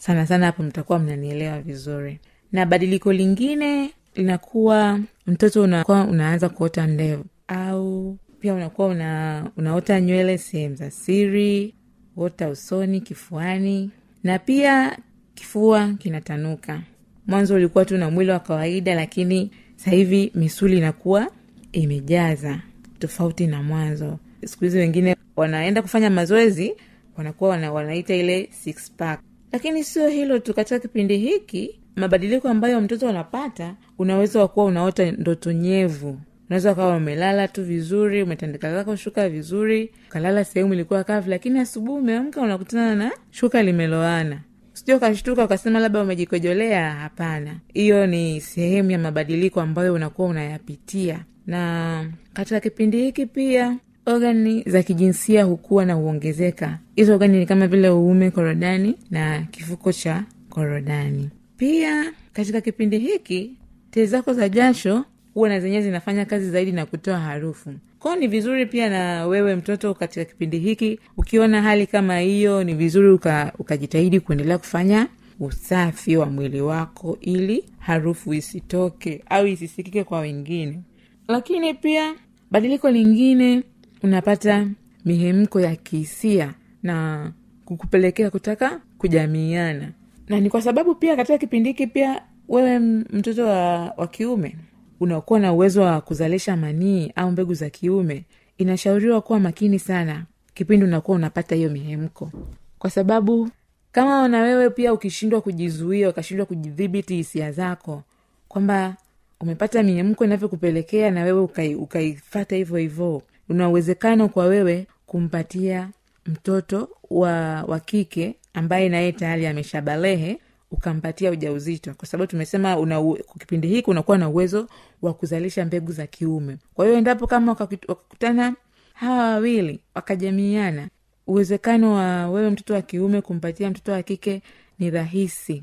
sana 0.00 0.26
sana 0.26 0.46
hapo 0.46 0.62
mtakuwa 0.62 0.98
mnanielewa 0.98 1.60
vizuri. 1.60 2.20
Na 2.52 2.66
badiliko 2.66 3.12
lingine 3.12 3.90
linakuwa 4.14 5.00
mtoto 5.26 5.62
unakuwa 5.62 6.04
unaanza 6.04 6.48
kuota 6.48 6.86
ndevu 6.86 7.24
au 7.48 8.16
pia 8.42 8.54
unakuwa 8.54 8.88
una, 8.88 9.50
unaota 9.56 10.00
nywele 10.00 10.38
sehemu 10.38 10.74
za 10.74 10.90
siri 10.90 11.74
ota 12.16 12.48
usoni 12.48 13.00
kifuani. 13.00 13.90
Na 14.24 14.38
pia 14.38 14.98
kifua 15.34 15.92
kinatanuka. 15.98 16.82
Mwanzo 17.26 17.54
ulikuwa 17.54 17.84
tu 17.84 17.96
na 17.96 18.10
mwili 18.10 18.30
wa 18.30 18.38
kawaida 18.40 18.94
lakini 18.94 19.50
sahivi 19.76 20.32
misuli 20.34 20.78
inakuwa 20.78 21.30
imejaza. 21.72 22.60
Tofauti 22.98 23.46
na 23.46 23.62
mwanzo. 23.62 24.18
Siku 24.44 24.64
hizi 24.64 24.78
wengine 24.78 25.16
wanaenda 25.36 25.82
kufanya 25.82 26.10
mazoezi 26.10 26.74
wanakuwa 27.16 27.50
wana, 27.50 27.72
wanaita 27.72 28.14
ile 28.14 28.48
six 28.52 28.92
pack. 28.92 29.20
Lakini 29.52 29.84
sio 29.84 30.08
hilo 30.08 30.38
tu 30.38 30.54
katika 30.54 30.78
kipindi 30.78 31.18
hiki 31.18 31.80
mabadiliko 31.96 32.48
ambayo 32.48 32.80
mtoto 32.80 33.08
anapata 33.08 33.74
unaweza 33.98 34.40
wakuwa 34.40 34.66
unaota 34.66 35.10
ndoto 35.12 35.52
nyevu 35.52 36.20
unaweza 36.52 36.72
ukawa 36.72 36.96
umelala 36.96 37.48
tu 37.48 37.64
vizuri 37.64 38.22
umetandika 38.22 38.72
zako 38.74 38.96
shuka 38.96 39.28
vizuri 39.28 39.90
ukalala 40.08 40.44
sehemu 40.44 40.74
ilikuwa 40.74 41.04
kavu 41.04 41.30
lakini 41.30 41.58
asubuhi 41.58 41.98
umeamka 42.02 42.40
unakutana 42.40 42.94
na 42.94 43.12
shuka 43.30 43.62
limeloana. 43.62 44.40
Sijua 44.72 44.96
ukashtuka 44.96 45.44
ukasema 45.44 45.78
labda 45.78 46.02
umejikojolea. 46.02 46.90
Hapana. 46.92 47.56
Hiyo 47.74 48.06
ni 48.06 48.40
sehemu 48.40 48.90
ya 48.90 48.98
mabadiliko 48.98 49.60
ambayo 49.60 49.94
unakuwa 49.94 50.28
unayapitia. 50.28 51.24
Na 51.46 52.04
katika 52.32 52.60
kipindi 52.60 52.98
hiki 53.02 53.26
pia 53.26 53.76
ogani 54.06 54.62
za 54.66 54.82
kijinsia 54.82 55.44
hukuwa 55.44 55.84
na 55.84 55.94
huongezeka. 55.94 56.78
Hizo 56.96 57.14
ogani 57.14 57.38
ni 57.38 57.46
kama 57.46 57.66
vile 57.66 57.90
uume 57.90 58.30
korodani 58.30 58.94
na 59.10 59.42
kifuko 59.50 59.92
cha 59.92 60.24
korodani. 60.48 61.30
Pia 61.56 62.12
katika 62.32 62.60
kipindi 62.60 62.98
hiki 62.98 63.56
tezi 63.90 64.10
zako 64.12 64.32
za 64.32 64.48
jasho 64.48 65.04
huwa 65.34 65.48
na 65.48 65.60
zenyewe 65.60 65.82
zinafanya 65.82 66.24
kazi 66.24 66.50
zaidi 66.50 66.72
na 66.72 66.86
kutoa 66.86 67.18
harufu. 67.18 67.74
Kwao 67.98 68.16
ni 68.16 68.26
vizuri 68.28 68.66
pia 68.66 68.90
na 68.90 69.26
wewe 69.26 69.56
mtoto 69.56 69.94
katika 69.94 70.24
kipindi 70.24 70.58
hiki 70.58 70.98
ukiona 71.16 71.62
hali 71.62 71.86
kama 71.86 72.18
hiyo 72.18 72.64
ni 72.64 72.74
vizuri 72.74 73.10
uka, 73.10 73.52
ukajitahidi 73.58 74.20
kuendelea 74.20 74.58
kufanya 74.58 75.06
usafi 75.40 76.16
wa 76.16 76.26
mwili 76.26 76.60
wako 76.60 77.18
ili 77.20 77.64
harufu 77.78 78.34
isitoke 78.34 79.24
au 79.30 79.46
isisikike 79.46 80.04
kwa 80.04 80.20
wengine. 80.20 80.80
Lakini 81.28 81.74
pia 81.74 82.14
badiliko 82.50 82.90
lingine 82.90 83.62
unapata 84.02 84.66
mihemko 85.04 85.60
ya 85.60 85.76
kihisia 85.76 86.54
na 86.82 87.32
kukupelekea 87.64 88.30
kutaka 88.30 88.80
kujamiiana 88.98 89.88
na 90.28 90.40
ni 90.40 90.50
kwa 90.50 90.62
sababu 90.62 90.94
pia 90.94 91.16
katika 91.16 91.38
kipindi 91.38 91.68
hiki 91.68 91.86
pia 91.86 92.22
wewe 92.48 92.78
mtoto 92.78 93.46
wa, 93.46 93.90
wa 93.96 94.06
kiume 94.06 94.56
unakuwa 95.02 95.40
na 95.40 95.52
uwezo 95.52 95.82
wa 95.82 96.00
kuzalisha 96.00 96.56
manii 96.56 97.12
au 97.16 97.30
mbegu 97.32 97.54
za 97.54 97.70
kiume 97.70 98.24
inashauriwa 98.58 99.20
kuwa 99.20 99.40
makini 99.40 99.78
sana 99.78 100.24
kipindi 100.54 100.84
unakuwa 100.86 101.16
unapata 101.16 101.54
hiyo 101.54 101.70
mihemko. 101.70 102.30
Kwa 102.78 102.90
sababu 102.90 103.48
kama 103.92 104.28
na 104.28 104.40
wewe 104.42 104.70
pia 104.70 104.92
ukishindwa 104.92 105.40
kujizuia 105.40 106.08
ukashindwa 106.08 106.46
kujidhibiti 106.46 107.16
hisia 107.16 107.52
zako 107.52 108.02
kwamba 108.48 108.96
umepata 109.40 109.82
mihemko 109.82 110.24
inavyokupelekea 110.24 111.10
na 111.10 111.22
wewe 111.22 111.40
ukai- 111.44 111.76
ukaifata 111.76 112.56
hivyo 112.56 112.76
hivyo 112.76 113.22
una 113.48 113.68
uwezekano 113.68 114.28
kwa 114.28 114.44
wewe 114.44 114.86
kumpatia 115.06 115.88
mtoto 116.26 116.88
wa 117.10 117.62
wa 117.62 117.80
kike 117.80 118.34
ambaye 118.54 118.88
naye 118.88 119.12
tayari 119.12 119.46
ameshabalehe 119.46 120.38
ukampatia 120.72 121.30
ujauzito. 121.30 121.94
Kwa 121.94 122.08
sababu 122.08 122.30
tumesema 122.30 122.78
una 122.78 123.14
kipindi 123.38 123.68
hiki 123.68 123.90
unakuwa 123.90 124.18
na 124.18 124.28
uwezo 124.28 124.66
wa 125.02 125.14
kuzalisha 125.14 125.64
mbegu 125.64 125.92
za 125.92 126.06
kiume. 126.06 126.56
Kwa 126.74 126.84
hiyo 126.86 126.98
endapo 126.98 127.26
kama 127.26 127.52
wakakutana 127.52 128.54
hawa 128.94 129.16
wawili 129.24 129.80
wakajamiana 129.94 130.88
uwezekano 131.26 131.94
wa 131.94 132.30
wewe 132.30 132.50
mtoto 132.50 132.74
wa 132.74 132.82
kiume 132.82 133.20
kumpatia 133.20 133.70
mtoto 133.70 133.92
wa 133.92 134.02
kike 134.02 134.42
ni 134.78 134.90
rahisi. 134.90 135.62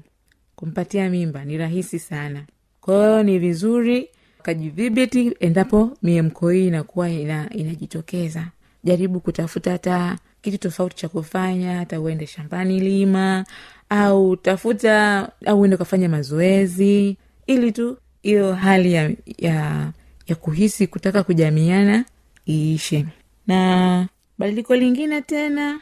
Kumpatia 0.56 1.10
mimba 1.10 1.46
ni 1.46 1.58
rahisi 1.58 2.00
sana. 2.00 2.44
Kwa 2.82 2.96
hiyo 2.96 3.24
ni 3.24 3.40
vizuri 3.40 4.10
kajidhibiti 4.42 5.34
endapo 5.40 5.98
miemko 6.04 6.50
hii 6.50 6.68
inakuwa 6.68 7.10
ina, 7.10 7.50
inajitokeza. 7.50 8.48
Jaribu 8.84 9.20
kutafuta 9.20 9.72
hata 9.72 10.18
kitu 10.42 10.58
tofauti 10.58 10.96
cha 10.96 11.10
kufanya 11.10 11.78
hata 11.78 12.02
uende 12.02 12.28
shambani 12.28 12.80
lima 12.80 13.46
au 13.90 14.36
tafuta 14.36 15.30
au 15.46 15.60
uende 15.62 15.76
ukafanya 15.76 16.10
mazoezi 16.10 17.18
ili 17.48 17.72
tu 17.72 17.98
hiyo 18.22 18.54
hali 18.54 18.94
ya, 18.94 19.12
ya 19.38 19.92
ya 20.28 20.36
kuhisi 20.36 20.88
kutaka 20.88 21.24
kujamiana 21.24 22.06
iishe. 22.50 23.06
Na 23.48 24.08
badiliko 24.38 24.76
lingine 24.76 25.22
tena 25.22 25.80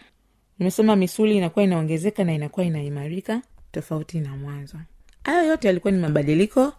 nimesema 0.59 0.95
misuli 0.95 1.37
inakuwa 1.37 1.65
inaongezeka 1.65 2.23
na 2.23 2.33
inakuwa 2.33 2.65
inaimarika 2.65 3.41
tofauti 3.71 4.19
na 4.19 4.35
mwanzo. 4.37 4.77
Hayo 5.23 5.47
yote 5.47 5.67
yalikuwa 5.67 5.91
ni 5.93 5.99
mabadiliko 5.99 6.73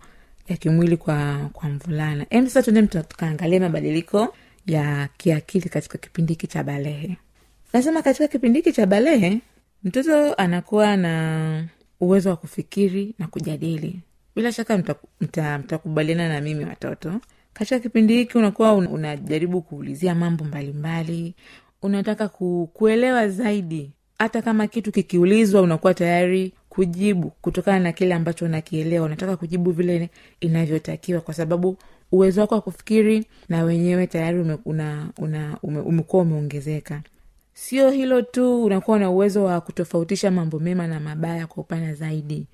ya 0.48 0.56
kimwili 0.56 0.96
kwa 0.96 1.50
kwa 1.52 1.68
mvulana. 1.68 2.26
Em 2.30 2.46
sasa 2.46 2.62
tuende 2.62 3.02
tukaangalia 3.02 3.60
mabadiliko 3.60 4.34
ya 4.66 5.08
kiakili 5.16 5.68
katika 5.68 5.98
kipindi 5.98 6.32
hiki 6.32 6.46
cha 6.46 6.64
balehe. 6.64 7.16
Nasema 7.72 8.02
katika 8.02 8.28
kipindi 8.28 8.58
hiki 8.58 8.72
cha 8.72 8.86
balehe 8.86 9.38
mtoto 9.84 10.34
anakuwa 10.34 10.96
na 10.96 11.64
uwezo 12.00 12.30
wa 12.30 12.36
kufikiri 12.36 13.14
na 13.18 13.26
kujadili. 13.26 14.00
Bila 14.36 14.52
shaka 14.52 14.78
mtakubaliana 14.78 15.58
mta, 15.58 15.78
mta 15.78 16.28
na 16.34 16.40
mimi 16.40 16.64
watoto. 16.64 17.20
Katika 17.52 17.80
kipindi 17.80 18.16
hiki 18.16 18.38
unakuwa 18.38 18.74
un, 18.74 18.86
unajaribu 18.86 19.62
kuulizia 19.62 20.14
mambo 20.14 20.44
mbalimbali. 20.44 21.34
Unataka 21.82 22.28
ku, 22.28 22.70
kuelewa 22.74 23.28
zaidi. 23.28 23.92
Hata 24.18 24.42
kama 24.42 24.66
kitu 24.66 24.92
kikiulizwa 24.92 25.62
unakuwa 25.62 25.94
tayari 25.94 26.52
kujibu 26.68 27.30
kutokana 27.30 27.80
na 27.80 27.92
kile 27.92 28.14
ambacho 28.14 28.44
unakielewa. 28.44 29.06
Unataka 29.06 29.36
kujibu 29.36 29.70
vile 29.72 30.10
inavyotakiwa 30.40 31.20
kwa 31.20 31.34
sababu 31.34 31.76
uwezo 32.12 32.40
wako 32.40 32.54
wa 32.54 32.60
kufikiri 32.60 33.24
na 33.48 33.64
wenyewe 33.64 34.06
tayari 34.06 34.40
ume, 34.40 34.58
una, 34.64 35.08
una, 35.18 35.58
ume, 35.62 35.80
umekuwa 35.80 36.22
umeongezeka 36.22 37.02
sio 37.60 37.90
hilo 37.90 38.22
tu 38.22 38.64
unakuwa 38.64 38.98
na 38.98 39.10
uwezo 39.10 39.44
wa 39.44 39.60
kutofautisha 39.60 40.30
mambo 40.30 40.58
mema 40.58 40.86
na 40.86 41.00
mabaya 41.00 41.46
kwa 41.46 41.62
upana 41.62 41.94
zaidi. 41.94 42.46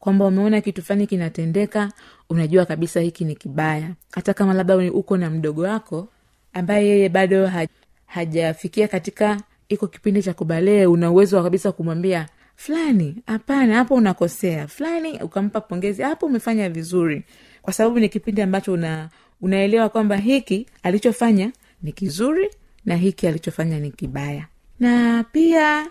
Kwamba 0.00 0.26
umeona 0.26 0.60
kitu 0.60 0.82
fulani 0.82 1.06
kinatendeka 1.06 1.92
unajua 2.30 2.66
kabisa 2.66 3.00
hiki 3.00 3.24
ni 3.24 3.36
kibaya. 3.36 3.90
Hata 4.12 4.34
kama 4.34 4.54
labda 4.54 4.76
uko 4.76 5.16
na 5.16 5.30
mdogo 5.30 5.62
wako 5.62 6.08
ambaye 6.52 6.88
yeye 6.88 7.08
bado 7.08 7.46
ha, 7.46 7.66
hajafikia 8.06 8.88
katika 8.88 9.40
iko 9.68 9.86
kipindi 9.86 10.22
cha 10.22 10.34
kubalee 10.34 10.86
una 10.86 11.10
uwezo 11.10 11.36
wa 11.36 11.42
kabisa 11.42 11.72
kumwambia 11.72 12.28
fulani 12.56 13.16
hapana 13.26 13.74
hapo 13.76 13.94
unakosea. 13.94 14.66
Fulani 14.68 15.18
ukampa 15.22 15.60
pongezi 15.60 16.02
hapo 16.02 16.26
umefanya 16.26 16.68
vizuri. 16.70 17.24
Kwa 17.62 17.72
sababu 17.72 17.98
ni 18.00 18.08
kipindi 18.08 18.42
ambacho 18.42 18.72
una 18.72 19.08
unaelewa 19.40 19.88
kwamba 19.88 20.16
hiki 20.16 20.66
alichofanya 20.82 21.52
ni 21.82 21.92
kizuri 21.92 22.50
na 22.84 22.96
hiki 22.96 23.26
alichofanya 23.26 23.80
ni 23.80 23.90
kibaya. 23.90 24.46
Na 24.80 25.24
pia 25.32 25.86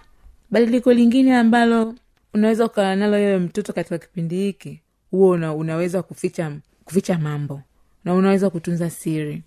badiliko 0.51 0.93
lingine 0.93 1.36
ambalo 1.36 1.95
unaweza 2.34 2.65
ukawa 2.65 2.95
nalo 2.95 3.13
wewe 3.13 3.38
mtoto 3.38 3.73
katika 3.73 3.97
kipindi 3.97 4.36
hiki 4.36 4.82
huo 5.12 5.30
una, 5.30 5.54
unaweza 5.54 6.04
kuficha 6.04 6.51
kuficha 6.86 7.17
mambo 7.19 7.62
na 8.06 8.13
unaweza 8.13 8.49
kutunza 8.49 8.89
siri. 8.89 9.43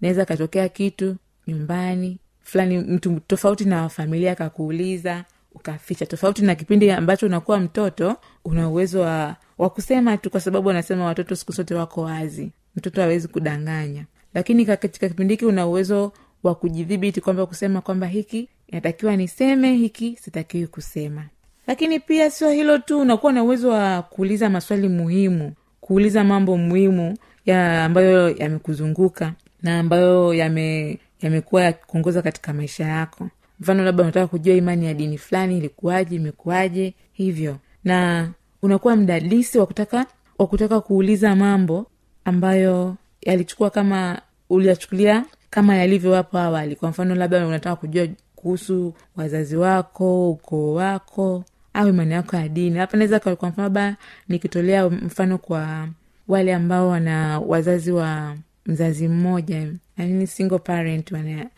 Naweza 0.00 0.24
katokea 0.24 0.68
kitu 0.68 1.16
nyumbani 1.46 2.18
fulani 2.40 2.78
mtu 2.78 3.20
tofauti 3.26 3.64
na 3.64 3.88
familia 3.88 4.32
akakuuliza 4.32 5.24
ukaficha. 5.54 6.06
Tofauti 6.06 6.42
na 6.44 6.54
kipindi 6.54 6.90
ambacho 6.90 7.26
unakuwa 7.26 7.60
mtoto 7.60 8.16
una 8.44 8.68
uwezo 8.68 9.00
wa, 9.00 9.36
wa 9.58 9.70
kusema 9.70 10.16
tu 10.16 10.30
kwa 10.30 10.40
sababu 10.40 10.68
wanasema 10.68 11.04
watoto 11.04 11.36
siku 11.36 11.52
zote 11.52 11.74
wako 11.74 12.00
wazi. 12.02 12.50
Mtoto 12.76 13.00
hawezi 13.00 13.28
kudanganya. 13.28 14.04
Lakini 14.34 14.66
katika 14.66 15.08
kipindi 15.08 15.34
hiki 15.34 15.44
una 15.46 15.66
uwezo 15.66 16.12
wa 16.44 16.54
kujidhibiti 16.54 17.20
kwamba 17.20 17.46
kusema 17.46 17.80
kwamba 17.80 18.06
hiki 18.06 18.48
inatakiwa 18.68 19.16
niseme 19.16 19.72
hiki 19.74 20.16
sitakiwi 20.20 20.66
kusema. 20.66 21.24
Lakini 21.66 22.00
pia 22.00 22.30
sio 22.30 22.50
hilo 22.50 22.78
tu 22.78 23.00
unakuwa 23.00 23.32
na 23.32 23.42
uwezo 23.42 23.68
wa 23.68 24.02
kuuliza 24.02 24.50
maswali 24.50 24.88
muhimu 24.88 25.52
kuuliza 25.80 26.24
mambo 26.24 26.56
muhimu 26.56 27.16
ya 27.46 27.84
ambayo 27.84 28.30
yamekuzunguka 28.36 29.32
na 29.62 29.78
ambayo 29.78 30.34
yame 30.34 30.98
yamekuwa 31.22 31.62
yakikuongoza 31.62 32.22
katika 32.22 32.52
maisha 32.52 32.84
yako. 32.84 33.28
Mfano 33.60 33.84
labda 33.84 34.02
unataka 34.02 34.26
kujua 34.26 34.54
imani 34.54 34.86
ya 34.86 34.94
dini 34.94 35.18
fulani 35.18 35.58
ilikuwaje 35.58 36.16
imekuwaje 36.16 36.94
hivyo. 37.12 37.56
Na 37.84 38.28
unakuwa 38.62 38.96
mdadisi 38.96 39.58
wa 39.58 39.66
kutaka 39.66 40.06
wa 40.38 40.46
kutaka 40.46 40.80
kuuliza 40.80 41.36
mambo 41.36 41.86
ambayo 42.24 42.96
yalichukua 43.22 43.70
kama 43.70 44.20
uliyachukulia 44.50 45.24
kama 45.54 45.76
yalivyo 45.76 46.14
hapo 46.14 46.38
awali. 46.38 46.76
Kwa 46.76 46.90
mfano 46.90 47.14
labda 47.14 47.46
unataka 47.46 47.76
kujua 47.76 48.08
kuhusu 48.36 48.94
wazazi 49.16 49.56
wako 49.56 50.30
ukoo 50.30 50.74
wako 50.74 51.44
au 51.74 51.88
imani 51.88 52.12
yako 52.12 52.36
ya 52.36 52.48
dini. 52.48 52.78
Hapa 52.78 52.96
naweza 52.96 53.20
kwa 53.20 53.32
mfano 53.32 53.62
labda 53.62 53.96
nikitolea 54.28 54.88
mfano 54.90 55.38
kwa 55.38 55.88
wale 56.28 56.54
ambao 56.54 56.88
wana 56.88 57.40
wazazi 57.40 57.92
wa 57.92 58.36
mzazi 58.66 59.08
mmoja 59.08 59.68
yani 59.98 60.26
single 60.26 60.58
parent 60.58 61.12
wana 61.12 61.50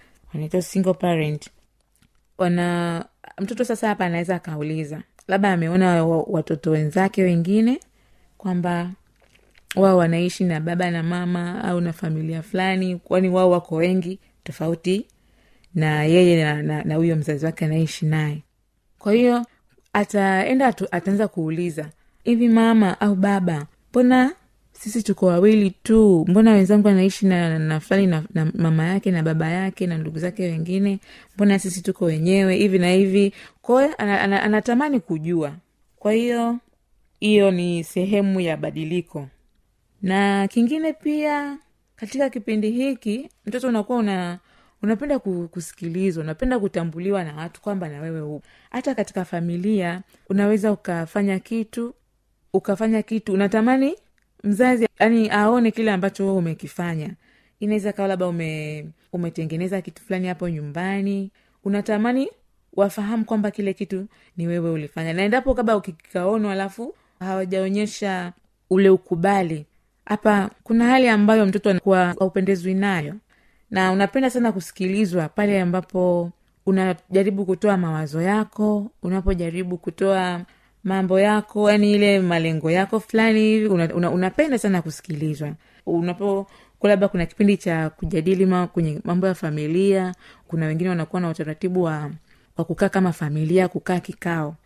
single 0.61 0.95
parent. 0.95 1.51
Wana 2.39 3.05
mtoto 3.41 3.65
sasa 3.65 3.89
hapa 3.89 4.05
anaweza 4.07 4.35
akauliza 4.37 5.03
labda 5.29 5.53
ameona 5.53 6.05
watoto 6.05 6.71
wenzake 6.71 7.23
wengine 7.23 7.81
kwamba 8.39 8.91
wao 9.77 9.97
wanaishi 9.97 10.45
na 10.45 10.61
baba 10.61 10.91
na 10.91 11.03
mama 11.03 11.65
au 11.65 11.81
na 11.81 11.93
familia 11.93 12.43
fulani 12.43 12.97
kwani 12.97 13.29
wao 13.29 13.51
wako 13.51 13.75
wengi 13.77 14.19
tofauti 14.45 15.07
na 15.75 16.05
yeye 16.05 16.63
na 16.63 16.95
huyo 16.95 17.17
mzazi 17.17 17.47
wake 17.47 17.65
anaishi 17.65 18.07
naye. 18.07 18.43
Kwa 18.99 19.13
hiyo 19.13 19.47
ataenda 19.93 20.75
ataanza 20.91 21.29
kuuliza 21.29 21.91
hivi 22.25 22.49
mama 22.49 23.01
au 23.01 23.15
baba 23.15 23.67
mbona 23.91 24.33
sisi 24.73 25.03
tuko 25.03 25.27
wawili 25.27 25.71
tu? 25.71 26.25
Mbona 26.29 26.53
wenzangu 26.53 26.89
anaishi 26.89 27.27
na, 27.27 27.59
na 27.59 27.81
fulani 27.81 28.07
na, 28.07 28.25
na 28.35 28.53
mama 28.55 28.85
yake 28.87 29.11
na 29.11 29.23
baba 29.23 29.51
yake 29.51 29.87
na 29.87 29.99
ndugu 29.99 30.19
zake 30.19 30.43
wengine? 30.43 30.99
Mbona 31.35 31.59
sisi 31.59 31.83
tuko 31.83 32.05
wenyewe 32.05 32.57
hivi 32.57 32.79
na 32.79 32.93
hivi? 32.93 33.33
Kwahiyo 33.63 33.95
anatamani 33.99 34.85
ana, 34.85 34.85
ana 34.87 35.01
kujua. 35.01 35.53
Kwa 35.99 36.13
hiyo 36.13 36.59
hiyo 37.21 37.51
ni 37.51 37.85
sehemu 37.85 38.41
ya 38.41 38.57
badiliko 38.57 39.29
na 40.03 40.49
kingine 40.49 40.93
pia 40.93 41.59
katika 41.97 42.31
kipindi 42.31 42.71
hiki 42.71 43.29
mtoto 43.47 43.69
unakuwa 43.69 43.99
una 43.99 44.39
unapenda 44.83 45.19
kusikilizwa 45.19 46.23
unapenda 46.25 46.59
kutambuliwa 46.59 47.25
na 47.25 47.37
watu 47.37 47.61
kwamba 47.61 47.89
na 47.89 48.01
wewe 48.01 48.21
upo. 48.21 48.47
Hata 48.71 48.95
katika 48.95 49.25
familia 49.25 50.03
unaweza 50.29 50.73
ukafanya 50.73 51.39
kitu 51.39 51.95
ukafanya 52.53 53.03
kitu 53.03 53.33
unatamani 53.33 53.95
mzazi 54.45 54.89
yani 54.99 55.31
aone 55.31 55.71
kile 55.71 55.91
ambacho 55.93 56.25
wewe 56.27 56.37
umekifanya. 56.39 57.11
Inaweza 57.61 57.93
kawa 57.93 58.09
labda 58.09 58.27
ume, 58.27 58.87
umetengeneza 59.13 59.81
kitu 59.83 60.03
fulani 60.03 60.29
hapo 60.29 60.49
nyumbani 60.49 61.31
unatamani 61.65 62.29
wafahamu 62.73 63.25
kwamba 63.25 63.51
kile 63.51 63.73
kitu 63.75 64.07
ni 64.37 64.47
wewe 64.47 64.71
ulifanya. 64.71 65.13
Na 65.13 65.23
endapo 65.23 65.55
kaba 65.55 65.77
ukikaonwa 65.77 66.53
alafu 66.53 66.95
hawajaonyesha 67.21 68.33
ule 68.71 68.89
ukubali 68.91 69.67
hapa 70.07 70.51
kuna 70.63 70.85
hali 70.85 71.09
ambayo 71.09 71.47
mtoto 71.47 71.71
anakuwa 71.71 72.15
haupendezwi 72.19 72.75
nayo. 72.75 73.15
Na 73.71 73.93
unapenda 73.93 74.31
sana 74.31 74.53
kusikilizwa 74.53 75.29
pale 75.29 75.61
ambapo 75.61 76.31
unajaribu 76.67 77.45
kutoa 77.45 77.77
mawazo 77.77 78.23
yako 78.23 78.91
unapojaribu 79.03 79.77
kutoa 79.79 80.41
mambo 80.85 81.21
yako 81.21 81.71
yani 81.71 81.93
ile 81.93 82.21
malengo 82.21 82.71
yako 82.71 83.01
fulani 83.01 83.41
hivi 83.41 83.67
una, 83.67 83.95
una, 83.95 84.11
unapenda 84.11 84.59
sana 84.59 84.83
kusikilizwa. 84.83 85.53
Unapo 85.87 86.47
labda 86.83 87.09
kuna 87.09 87.27
kipindi 87.27 87.57
cha 87.57 87.91
kujadili 87.91 88.47
ma, 88.47 88.67
kwenye 88.67 89.01
mambo 89.05 89.27
ya 89.27 89.35
familia 89.35 90.15
kuna 90.49 90.67
wengine 90.67 90.91
wanakuwa 90.91 91.23
na 91.23 91.29
utaratibu 91.29 91.83
wa, 91.83 92.11
wa 92.57 92.65
kukaa 92.65 92.89
kama 92.89 93.13
familia 93.13 93.69
kukaa 93.69 94.01
kikao. 94.01 94.57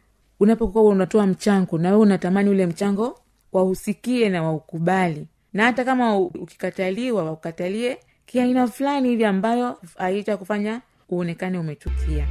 Unapokuwa 0.40 0.84
unatoa 0.84 1.26
mchango 1.26 1.78
na 1.78 1.88
wewe 1.90 2.00
unatamani 2.02 2.50
ule 2.50 2.66
mchango 2.66 3.18
wausikie 3.52 4.28
na 4.28 4.42
waukubali. 4.42 5.26
Na 5.52 5.64
hata 5.64 5.84
kama 5.84 6.16
ukikataliwa 6.18 7.24
waukatalie 7.24 7.98
kiaina 8.26 8.66
fulani 8.66 9.08
hivi 9.08 9.24
ambayo 9.24 9.78
haita 9.98 10.36
kufanya 10.36 10.80
uonekane 11.08 11.58
umechukia 11.58 12.26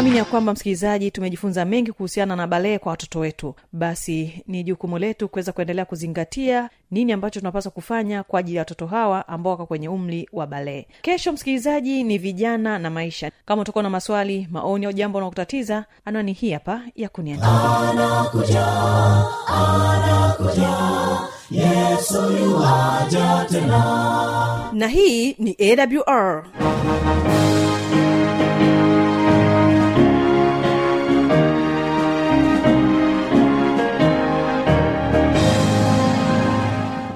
naamini 0.00 0.18
ya 0.18 0.24
kwamba 0.24 0.52
msikilizaji 0.52 1.10
tumejifunza 1.10 1.64
mengi 1.64 1.92
kuhusiana 1.92 2.36
na 2.36 2.46
balee 2.46 2.78
kwa 2.78 2.90
watoto 2.90 3.18
wetu. 3.18 3.54
Basi 3.72 4.42
ni 4.46 4.62
jukumu 4.64 4.98
letu 4.98 5.28
kuweza 5.28 5.52
kuendelea 5.52 5.84
kuzingatia 5.84 6.70
nini 6.90 7.12
ambacho 7.12 7.40
tunapaswa 7.40 7.72
kufanya 7.72 8.22
kwa 8.22 8.40
ajili 8.40 8.56
ya 8.56 8.60
watoto 8.60 8.86
hawa 8.86 9.28
ambao 9.28 9.50
wako 9.50 9.66
kwenye 9.66 9.88
umri 9.88 10.28
wa 10.32 10.46
balee. 10.46 10.86
Kesho 11.02 11.32
msikilizaji 11.32 12.04
ni 12.04 12.18
vijana 12.18 12.78
na 12.78 12.90
maisha. 12.90 13.30
Kama 13.46 13.62
utakuwa 13.62 13.82
na 13.82 13.90
maswali 13.90 14.48
maoni 14.50 14.86
au 14.86 14.92
jambo 14.92 15.18
unaokutatiza 15.18 15.84
anwani 16.04 16.32
hii 16.32 16.50
hapa 16.52 16.80
ya 16.96 17.08
kuniandikia. 17.08 17.50
Yesoja 21.50 23.46
tena. 23.50 24.70
Na 24.72 24.88
hii 24.88 25.32
ni 25.38 25.56
awr 25.60 26.44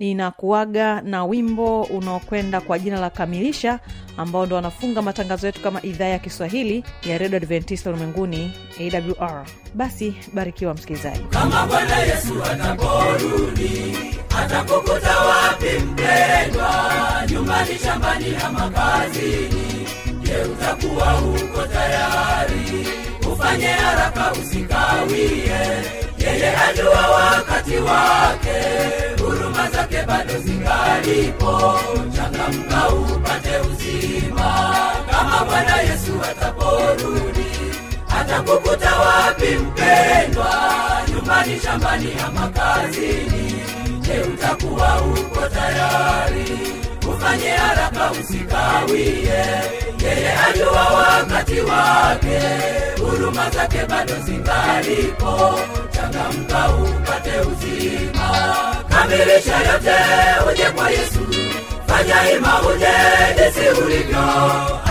ninakuaga 0.00 1.00
na 1.00 1.24
wimbo 1.24 1.82
unaokwenda 1.82 2.60
kwa 2.60 2.78
jina 2.78 3.00
la 3.00 3.10
kamilisha 3.10 3.78
ambao 4.16 4.46
ndo 4.46 4.56
wanafunga 4.56 5.02
matangazo 5.02 5.46
yetu 5.46 5.60
kama 5.60 5.82
idhaa 5.82 6.04
ya 6.04 6.18
kiswahili 6.18 6.84
ya 7.04 7.18
redio 7.18 7.36
adventista 7.36 7.90
ulimwenguni 7.90 8.52
awr 9.18 9.44
basi 9.74 10.14
barikiwa 10.32 10.74
msikilizaji. 10.74 11.20
Kama 11.30 11.66
bwana 11.66 11.96
yesu 11.98 12.34
anaporudi 12.52 13.96
atakukuta 14.38 15.18
wapi 15.18 15.66
mpendwa? 15.84 16.92
Nyumbani 17.30 17.78
shambani 17.84 18.36
ama 18.46 18.70
kazini? 18.70 19.86
Je 20.22 20.34
utakuwa 20.52 21.10
huko 21.12 21.66
tayari. 21.72 22.86
Ufanye 23.32 23.66
haraka 23.66 24.32
usikawie. 24.32 25.60
Yeye 26.18 26.56
ajua 26.56 27.10
wakati 27.10 27.76
wake 27.76 28.60
huruma 29.60 29.70
zake 29.70 30.02
bado 30.06 30.38
zingalipo. 30.38 31.80
Changamka 32.16 32.88
upate 32.88 33.58
uzima. 33.58 34.74
Kama 35.10 35.44
bwana 35.44 35.76
yesu 35.82 36.12
ataporudi 36.30 37.46
atakukuta 38.20 38.96
wapi 38.98 39.46
mpendwa? 39.46 40.50
Nyumbani 41.14 41.60
shambani 41.60 42.16
ama 42.26 42.48
kazini. 42.48 43.54
Je 44.00 44.20
utakuwa 44.20 45.00
uko 45.02 45.40
tayari? 45.48 46.58
Ufanye 47.14 47.48
haraka 47.50 48.10
usikawie. 48.10 49.44
Yeye 50.02 50.32
ajua 50.48 50.82
wakati 50.88 51.60
wake. 51.60 52.40
Huruma 53.00 53.50
zake 53.50 53.86
bado 53.88 54.14
zingalipo. 54.24 55.58
Changamka 55.90 56.68
upate 56.68 57.40
uzima 57.40 58.76
kamilisha 59.00 59.56
yote 59.56 59.96
uje 60.50 60.64
kwa 60.74 60.90
yesu. 60.90 61.20
Fanya 61.86 62.30
ima 62.32 62.60
uje 62.62 62.94
jinsi 63.36 63.82
ulivyo. 63.82 64.24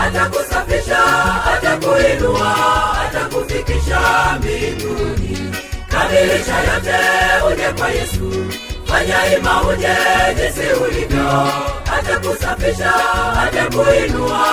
Atakusafisha 0.04 0.98
atakuinua 1.54 2.56
atakufikisha 3.02 4.00
mbinguni. 4.38 5.54
Kamilisha 5.88 6.56
yote 6.68 6.98
uje 7.52 7.72
kwa 7.78 7.88
yesu. 7.88 8.46
Fanya 8.84 9.36
ima 9.38 9.62
uje 9.62 9.96
jinsi 10.36 10.82
ulivyo. 10.84 11.52
Atakusafisha 11.98 12.92
atakuinua 13.42 14.46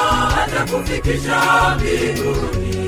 atakufikisha 0.43 1.41
mbinguni 1.76 2.87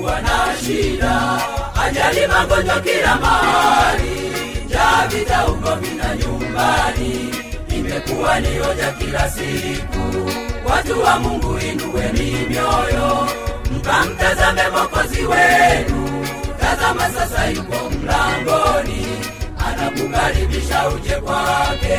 zimekuwa 0.00 0.20
na 0.20 0.54
shida. 0.66 1.40
Ajali 1.84 2.26
magonjwa 2.26 2.80
kila 2.80 3.16
mahali. 3.16 4.32
Njaa 4.66 5.06
vita 5.08 5.46
ugomvi 5.46 5.88
na 5.94 6.16
nyumbani. 6.16 7.34
Imekuwa 7.76 8.40
ni 8.40 8.58
hoja 8.58 8.92
kila 8.92 9.30
siku. 9.30 10.30
Watu 10.70 11.02
wa 11.02 11.18
mungu 11.20 11.58
inueni 11.58 12.46
mioyo. 12.48 13.28
Mkamtazame 13.76 14.62
Mwokozi 14.72 15.22
wenu. 15.26 16.26
Tazama 16.60 17.10
sasa 17.10 17.46
yuko 17.46 17.90
mlangoni. 17.90 19.06
Anakukaribisha 19.68 20.88
uje 20.88 21.14
kwake. 21.16 21.98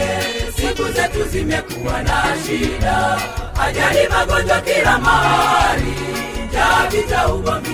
Siku 0.56 0.84
zetu 0.92 1.24
zimekuwa 1.30 2.02
na 2.04 2.24
shida. 2.46 3.18
Ajali 3.62 4.08
magonjwa 4.10 4.62
kila 4.62 4.98
mahali. 5.00 5.94
Njaa 6.50 6.88
vita 6.92 7.28
ugomvi 7.28 7.71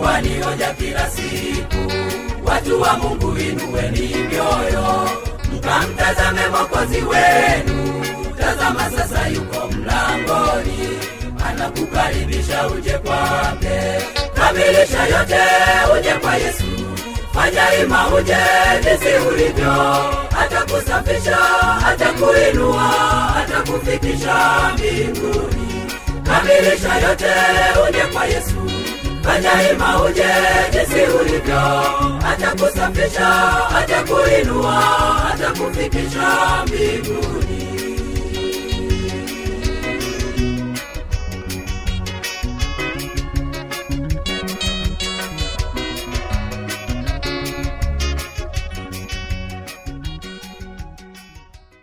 imekuwa 0.00 0.20
ni 0.20 0.74
kila 0.78 1.10
siku. 1.10 1.92
Watu 2.44 2.80
wa 2.82 2.96
mungu 2.96 3.38
inuweni 3.38 4.16
mioyo. 4.30 5.10
Mkamtazame 5.54 6.48
mokozi 6.48 6.96
wenu. 7.02 8.04
Tazama 8.38 8.90
sasa 8.90 9.28
yuko 9.28 9.68
mlangoni. 9.68 10.88
Anakukaribisha 11.48 12.66
uje 12.68 12.98
kwake. 12.98 14.04
Kamilisha 14.34 15.06
yote 15.06 15.42
uje 15.98 16.12
kwa 16.14 16.34
yesu. 16.36 16.64
Fanya 17.34 17.62
uje 18.18 18.36
jinsi 18.82 19.28
ulivyo. 19.28 19.74
Atakusafisha 20.40 21.38
atakuinua 21.86 22.90
atakufikisha 23.36 24.36
mbinguni. 24.74 25.86
Kamilisha 26.24 26.94
yote 27.08 27.32
uje 27.88 28.00
kwa 28.12 28.24
yesu 28.24 28.69
Ajaima 29.28 30.02
uje 30.02 30.24
jinsi 30.72 31.00
ulivyo, 31.20 31.60
atakusafisha, 32.30 33.28
atakuinua, 33.76 34.82
atakufikisha 35.32 36.28
mbinguni. 36.66 37.69